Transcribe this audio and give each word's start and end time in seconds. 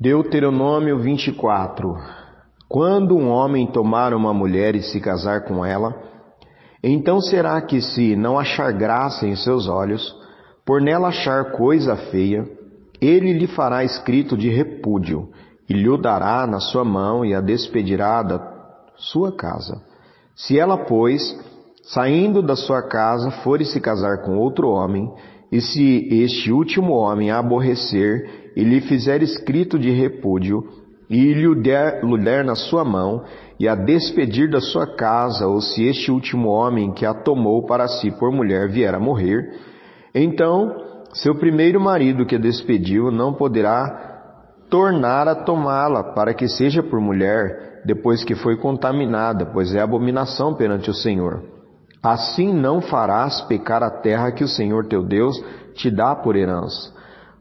Deuteronômio 0.00 1.00
24 1.00 1.96
Quando 2.68 3.16
um 3.16 3.30
homem 3.30 3.66
tomar 3.66 4.14
uma 4.14 4.32
mulher 4.32 4.76
e 4.76 4.82
se 4.82 5.00
casar 5.00 5.42
com 5.42 5.66
ela, 5.66 5.92
então 6.80 7.20
será 7.20 7.60
que 7.60 7.80
se 7.80 8.14
não 8.14 8.38
achar 8.38 8.72
graça 8.72 9.26
em 9.26 9.34
seus 9.34 9.66
olhos, 9.66 10.14
por 10.64 10.80
nela 10.80 11.08
achar 11.08 11.50
coisa 11.50 11.96
feia, 11.96 12.48
ele 13.00 13.32
lhe 13.32 13.48
fará 13.48 13.82
escrito 13.82 14.36
de 14.36 14.48
repúdio, 14.48 15.30
e 15.68 15.74
lhe 15.74 15.98
dará 16.00 16.46
na 16.46 16.60
sua 16.60 16.84
mão 16.84 17.24
e 17.24 17.34
a 17.34 17.40
despedirá 17.40 18.22
da 18.22 18.40
sua 18.94 19.32
casa. 19.32 19.82
Se 20.36 20.56
ela, 20.56 20.78
pois, 20.78 21.20
saindo 21.82 22.40
da 22.40 22.54
sua 22.54 22.82
casa, 22.82 23.32
for 23.42 23.60
se 23.64 23.80
casar 23.80 24.22
com 24.22 24.38
outro 24.38 24.68
homem, 24.68 25.12
e 25.50 25.60
se 25.60 26.08
este 26.22 26.52
último 26.52 26.92
homem 26.92 27.32
a 27.32 27.38
aborrecer 27.40 28.47
e 28.58 28.64
lhe 28.64 28.80
fizer 28.80 29.22
escrito 29.22 29.78
de 29.78 29.88
repúdio, 29.92 30.64
e 31.08 31.32
lhe 31.32 31.54
der, 31.62 32.04
lhe 32.04 32.18
der 32.18 32.44
na 32.44 32.56
sua 32.56 32.84
mão, 32.84 33.22
e 33.56 33.68
a 33.68 33.76
despedir 33.76 34.50
da 34.50 34.60
sua 34.60 34.84
casa, 34.96 35.46
ou 35.46 35.60
se 35.60 35.84
este 35.84 36.10
último 36.10 36.48
homem 36.48 36.92
que 36.92 37.06
a 37.06 37.14
tomou 37.14 37.64
para 37.66 37.86
si 37.86 38.10
por 38.10 38.32
mulher 38.32 38.68
vier 38.68 38.92
a 38.92 38.98
morrer, 38.98 39.48
então 40.12 40.74
seu 41.14 41.36
primeiro 41.36 41.80
marido 41.80 42.26
que 42.26 42.34
a 42.34 42.38
despediu 42.38 43.12
não 43.12 43.32
poderá 43.32 44.56
tornar 44.68 45.28
a 45.28 45.36
tomá-la 45.36 46.12
para 46.12 46.34
que 46.34 46.48
seja 46.48 46.82
por 46.82 47.00
mulher 47.00 47.82
depois 47.84 48.24
que 48.24 48.34
foi 48.34 48.56
contaminada, 48.56 49.46
pois 49.46 49.72
é 49.72 49.80
abominação 49.80 50.52
perante 50.52 50.90
o 50.90 50.94
Senhor. 50.94 51.44
Assim 52.02 52.52
não 52.52 52.80
farás 52.80 53.40
pecar 53.42 53.84
a 53.84 53.90
terra 53.90 54.32
que 54.32 54.42
o 54.42 54.48
Senhor 54.48 54.88
teu 54.88 55.04
Deus 55.04 55.40
te 55.74 55.92
dá 55.92 56.16
por 56.16 56.34
herança. 56.34 56.97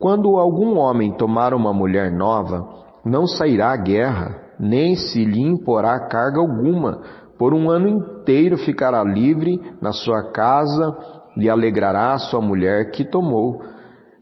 Quando 0.00 0.38
algum 0.38 0.78
homem 0.78 1.12
tomar 1.12 1.52
uma 1.52 1.74
mulher 1.74 2.10
nova, 2.10 2.66
não 3.04 3.26
sairá 3.26 3.72
à 3.72 3.76
guerra, 3.76 4.34
nem 4.58 4.96
se 4.96 5.22
lhe 5.22 5.42
imporá 5.42 6.08
carga 6.08 6.40
alguma. 6.40 7.02
Por 7.38 7.52
um 7.52 7.70
ano 7.70 7.86
inteiro 7.86 8.56
ficará 8.56 9.04
livre 9.04 9.60
na 9.78 9.92
sua 9.92 10.32
casa 10.32 10.96
e 11.36 11.50
alegrará 11.50 12.14
a 12.14 12.18
sua 12.18 12.40
mulher 12.40 12.90
que 12.92 13.04
tomou. 13.04 13.60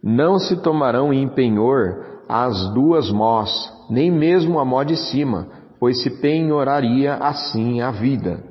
Não 0.03 0.41
se 0.41 0.61
tomarão 0.63 1.13
em 1.13 1.29
penhor 1.29 2.23
as 2.29 2.75
duas 2.75 3.09
mós, 3.13 3.49
nem 3.89 4.11
mesmo 4.11 4.59
a 4.59 4.65
mó 4.65 4.83
de 4.83 4.97
cima, 4.97 5.47
pois 5.79 6.03
se 6.03 6.21
penhoraria 6.21 7.15
assim 7.15 7.81
a 7.81 7.93
vida. 7.93 8.43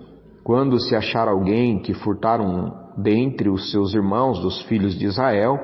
Quando 0.45 0.79
se 0.79 0.95
achar 0.95 1.27
alguém 1.27 1.81
que 1.81 1.93
furtar 1.93 2.39
um 2.39 2.71
dentre 2.97 3.49
os 3.49 3.69
seus 3.69 3.93
irmãos 3.93 4.39
dos 4.39 4.61
filhos 4.61 4.97
de 4.97 5.05
Israel, 5.07 5.59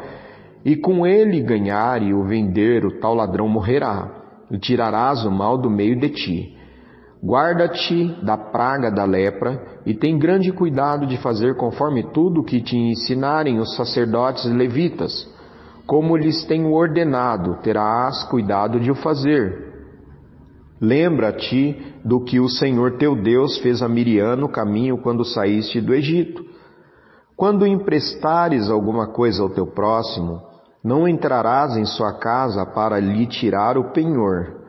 e 0.63 0.75
com 0.75 1.05
ele 1.05 1.41
ganhar 1.41 2.01
e 2.01 2.13
o 2.13 2.23
vender, 2.23 2.85
o 2.85 2.99
tal 2.99 3.13
ladrão 3.13 3.47
morrerá, 3.47 4.09
e 4.51 4.57
tirarás 4.57 5.25
o 5.25 5.31
mal 5.31 5.57
do 5.57 5.69
meio 5.69 5.99
de 5.99 6.09
ti. 6.09 6.57
Guarda-te 7.23 8.15
da 8.23 8.37
praga 8.37 8.91
da 8.91 9.05
lepra, 9.05 9.61
e 9.85 9.93
tem 9.93 10.17
grande 10.17 10.51
cuidado 10.51 11.05
de 11.05 11.17
fazer 11.17 11.55
conforme 11.55 12.03
tudo 12.11 12.43
que 12.43 12.61
te 12.61 12.77
ensinarem 12.77 13.59
os 13.59 13.75
sacerdotes 13.75 14.45
levitas, 14.45 15.31
como 15.85 16.15
lhes 16.15 16.45
tenho 16.45 16.71
ordenado, 16.71 17.57
terás 17.61 18.23
cuidado 18.25 18.79
de 18.79 18.89
o 18.91 18.95
fazer 18.95 19.73
Lembra-te 20.83 21.81
do 22.03 22.19
que 22.25 22.41
o 22.41 22.49
Senhor 22.49 22.97
teu 22.97 23.15
Deus 23.15 23.57
fez 23.59 23.81
a 23.81 23.87
Miriam 23.87 24.35
no 24.35 24.49
caminho 24.49 24.97
quando 24.97 25.23
saíste 25.23 25.79
do 25.79 25.93
Egito. 25.93 26.43
Quando 27.37 27.65
emprestares 27.65 28.69
alguma 28.69 29.07
coisa 29.07 29.41
ao 29.41 29.49
teu 29.49 29.65
próximo, 29.65 30.41
não 30.83 31.07
entrarás 31.07 31.77
em 31.77 31.85
sua 31.85 32.13
casa 32.13 32.65
para 32.65 32.99
lhe 32.99 33.25
tirar 33.27 33.77
o 33.77 33.91
penhor. 33.91 34.61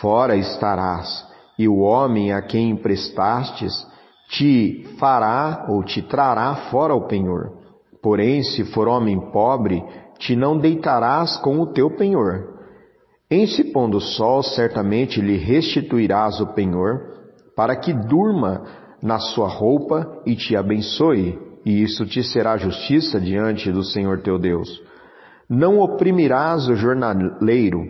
Fora 0.00 0.36
estarás, 0.36 1.26
e 1.58 1.66
o 1.66 1.78
homem 1.78 2.32
a 2.32 2.42
quem 2.42 2.70
emprestastes 2.70 3.86
te 4.28 4.86
fará 4.98 5.66
ou 5.68 5.82
te 5.82 6.02
trará 6.02 6.54
fora 6.70 6.94
o 6.94 7.06
penhor. 7.06 7.52
Porém, 8.02 8.42
se 8.42 8.64
for 8.72 8.86
homem 8.86 9.18
pobre, 9.32 9.82
te 10.18 10.36
não 10.36 10.58
deitarás 10.58 11.36
com 11.38 11.58
o 11.60 11.66
teu 11.72 11.90
penhor 11.96 12.58
em 13.30 13.46
se 13.46 13.64
pondo 13.64 14.00
sol, 14.00 14.42
certamente 14.42 15.20
lhe 15.20 15.36
restituirás 15.36 16.40
o 16.40 16.46
penhor, 16.54 17.00
para 17.54 17.76
que 17.76 17.92
durma 17.92 18.62
na 19.02 19.18
sua 19.18 19.48
roupa 19.48 20.22
e 20.24 20.34
te 20.34 20.56
abençoe, 20.56 21.38
e 21.64 21.82
isso 21.82 22.06
te 22.06 22.22
será 22.22 22.56
justiça 22.56 23.20
diante 23.20 23.70
do 23.70 23.84
Senhor 23.84 24.22
teu 24.22 24.38
Deus. 24.38 24.82
Não 25.48 25.80
oprimirás 25.80 26.68
o 26.68 26.74
jornaleiro, 26.74 27.80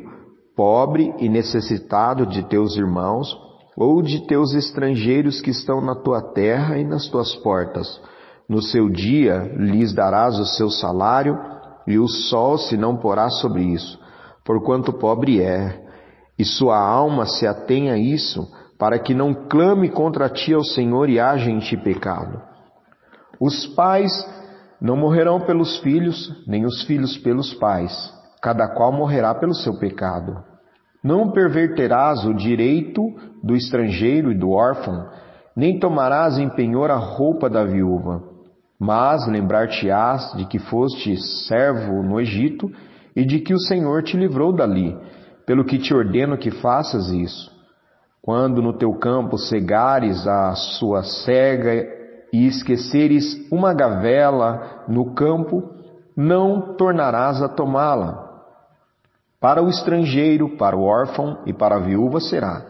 pobre 0.56 1.14
e 1.19 1.28
necessitado 1.28 2.26
de 2.26 2.42
teus 2.44 2.76
irmãos, 2.76 3.36
ou 3.76 4.02
de 4.02 4.26
teus 4.26 4.54
estrangeiros 4.54 5.41
que 5.41 5.50
estão 5.50 5.80
na 5.80 5.94
tua 5.94 6.20
terra 6.20 6.78
e 6.78 6.84
nas 6.84 7.08
tuas 7.08 7.34
portas. 7.36 8.00
No 8.48 8.60
seu 8.62 8.88
dia 8.88 9.52
lhes 9.56 9.92
darás 9.92 10.38
o 10.38 10.44
seu 10.44 10.70
salário, 10.70 11.38
e 11.86 11.98
o 11.98 12.06
sol 12.06 12.58
se 12.58 12.76
não 12.76 12.97
porá 12.97 13.30
sobre 13.30 13.62
isso 13.62 13.98
porquanto 14.48 14.94
pobre 14.94 15.42
é, 15.42 15.78
e 16.38 16.42
sua 16.42 16.78
alma 16.78 17.26
se 17.26 17.47
atém 17.47 17.91
a 17.91 17.98
isso, 17.98 18.50
para 18.78 18.98
que 18.98 19.12
não 19.12 19.47
clame 19.47 19.91
contra 19.91 20.26
ti 20.30 20.54
ao 20.54 20.64
Senhor 20.64 21.10
e 21.10 21.20
haja 21.20 21.50
em 21.50 21.58
ti 21.58 21.76
pecado. 21.76 22.41
Os 23.38 23.66
pais 23.66 24.10
não 24.81 24.97
morrerão 24.97 25.41
pelos 25.41 25.78
filhos, 25.78 26.44
nem 26.47 26.65
os 26.65 26.83
filhos 26.84 27.16
pelos 27.19 27.53
pais, 27.55 27.93
cada 28.41 28.69
qual 28.69 28.93
morrerá 28.93 29.34
pelo 29.34 29.55
seu 29.55 29.78
pecado. 29.78 30.37
Não 31.03 31.31
perverterás 31.31 32.25
o 32.25 32.34
direito 32.34 33.03
do 33.43 33.55
estrangeiro 33.55 34.31
e 34.31 34.39
do 34.39 34.50
órfão, 34.50 35.09
nem 35.56 35.78
tomarás 35.78 36.39
em 36.39 36.49
penhor 36.49 36.91
a 36.91 36.97
roupa 36.97 37.50
da 37.50 37.65
viúva, 37.65 38.22
mas 38.78 39.27
lembrar-te-ás 39.27 40.33
de 40.37 40.44
que 40.44 40.59
foste 40.59 41.16
servo 41.47 42.03
no 42.03 42.21
Egito 42.21 42.71
e 43.16 43.25
de 43.25 43.41
que 43.41 43.53
o 43.53 43.59
Senhor 43.59 44.05
te 44.05 44.16
livrou 44.16 44.53
dali, 44.53 44.97
pelo 45.45 45.65
que 45.65 45.78
te 45.78 45.93
ordeno 45.93 46.39
que 46.39 46.50
faças 46.50 47.09
isso. 47.10 47.50
Quando 48.22 48.62
no 48.62 48.72
teu 48.72 48.93
campo 48.95 49.39
cegares 49.39 50.27
a 50.27 50.55
sua 50.55 51.03
cega 51.03 51.97
e 52.33 52.47
esqueceres 52.47 53.47
uma 53.50 53.72
gavela 53.72 54.84
no 54.89 55.15
campo, 55.15 55.75
não 56.16 56.75
tornarás 56.77 57.43
a 57.43 57.49
tomá-la. 57.49 58.27
Para 59.41 59.62
o 59.62 59.69
estrangeiro, 59.69 60.56
para 60.56 60.77
o 60.77 60.83
órfão 60.83 61.39
e 61.47 61.53
para 61.53 61.77
a 61.77 61.81
viúva 61.81 62.21
será, 62.21 62.66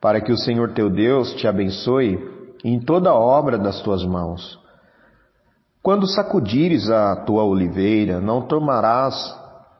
para 0.00 0.20
que 0.20 0.32
o 0.32 0.38
Senhor 0.38 0.72
teu 0.72 0.88
Deus 0.88 1.34
te 1.34 1.48
abençoe 1.48 2.18
em 2.64 2.80
toda 2.80 3.10
a 3.10 3.14
obra 3.14 3.58
das 3.58 3.80
tuas 3.82 4.04
mãos. 4.04 4.58
Quando 5.82 6.06
sacudires 6.06 6.90
a 6.90 7.16
tua 7.16 7.44
oliveira, 7.44 8.20
não 8.20 8.42
tomarás 8.42 9.14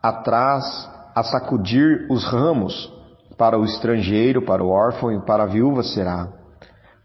atrás 0.02 0.90
a 1.14 1.22
sacudir 1.22 2.06
os 2.10 2.24
ramos, 2.24 2.92
para 3.36 3.56
o 3.56 3.64
estrangeiro, 3.64 4.42
para 4.42 4.64
o 4.64 4.68
órfão 4.68 5.12
e 5.12 5.20
para 5.20 5.44
a 5.44 5.46
viúva 5.46 5.84
será. 5.84 6.28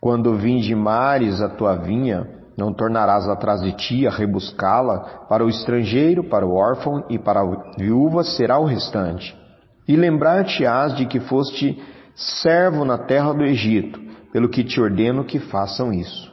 Quando 0.03 0.35
vindimares 0.35 1.41
a 1.41 1.47
tua 1.47 1.77
vinha, 1.77 2.27
não 2.57 2.73
tornarás 2.73 3.25
atrás 3.29 3.61
de 3.61 3.71
ti 3.71 4.05
a 4.05 4.09
rebuscá-la, 4.11 4.99
para 5.29 5.45
o 5.45 5.47
estrangeiro, 5.47 6.25
para 6.25 6.45
o 6.45 6.53
órfão 6.53 7.05
e 7.09 7.17
para 7.17 7.39
a 7.39 7.73
viúva 7.77 8.21
será 8.21 8.59
o 8.59 8.65
restante. 8.65 9.33
E 9.87 9.95
lembrar-te-ás 9.95 10.93
de 10.93 11.05
que 11.05 11.21
foste 11.21 11.81
servo 12.15 12.83
na 12.83 12.97
terra 12.97 13.31
do 13.31 13.45
Egito, 13.45 13.97
pelo 14.33 14.49
que 14.49 14.65
te 14.65 14.81
ordeno 14.81 15.23
que 15.23 15.39
façam 15.39 15.93
isso. 15.93 16.32